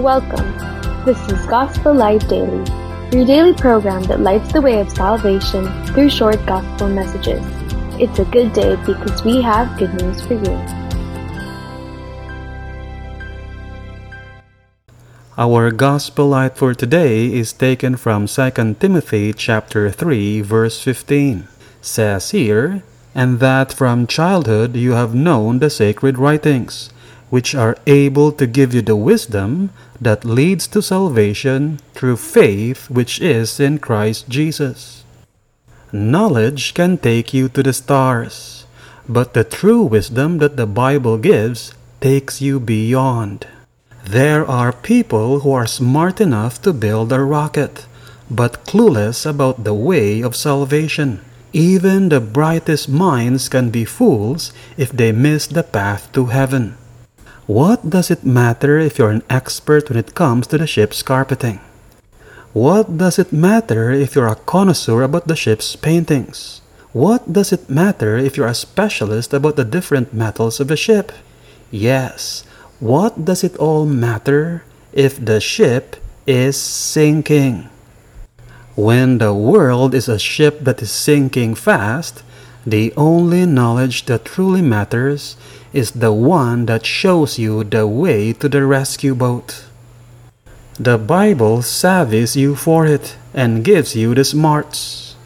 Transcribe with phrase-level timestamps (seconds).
[0.00, 0.56] Welcome.
[1.04, 2.64] This is Gospel Light Daily,
[3.12, 7.44] your daily program that lights the way of salvation through short gospel messages.
[8.00, 10.56] It's a good day because we have good news for you.
[15.36, 21.46] Our gospel light for today is taken from 2 Timothy chapter 3 verse 15.
[21.82, 22.82] Says here,
[23.14, 26.88] and that from childhood you have known the sacred writings,
[27.30, 33.20] which are able to give you the wisdom that leads to salvation through faith which
[33.20, 35.04] is in Christ Jesus.
[35.92, 38.66] Knowledge can take you to the stars,
[39.08, 43.46] but the true wisdom that the Bible gives takes you beyond.
[44.04, 47.86] There are people who are smart enough to build a rocket,
[48.30, 51.20] but clueless about the way of salvation.
[51.52, 56.76] Even the brightest minds can be fools if they miss the path to heaven.
[57.50, 61.58] What does it matter if you're an expert when it comes to the ship's carpeting?
[62.52, 66.62] What does it matter if you're a connoisseur about the ship's paintings?
[66.92, 71.10] What does it matter if you're a specialist about the different metals of the ship?
[71.72, 72.46] Yes,
[72.78, 75.96] what does it all matter if the ship
[76.28, 77.68] is sinking?
[78.76, 82.22] When the world is a ship that is sinking fast,
[82.66, 85.36] the only knowledge that truly matters
[85.72, 89.64] is the one that shows you the way to the rescue boat.
[90.78, 95.16] The Bible savies you for it and gives you the smarts.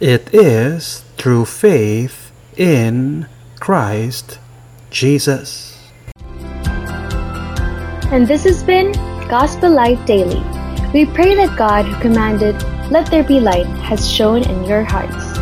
[0.00, 3.26] It is through faith in
[3.60, 4.38] Christ
[4.90, 5.78] Jesus.
[8.12, 8.92] And this has been
[9.28, 10.42] Gospel Light Daily.
[10.92, 12.54] We pray that God, who commanded,
[12.90, 15.33] Let there be light, has shone in your hearts.